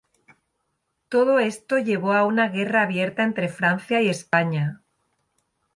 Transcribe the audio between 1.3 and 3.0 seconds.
esto llevó a una guerra